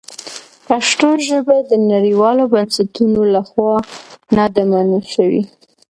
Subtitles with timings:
[0.67, 3.73] پښتو ژبه د نړیوالو بنسټونو لخوا
[4.35, 5.43] نه ده منل شوې.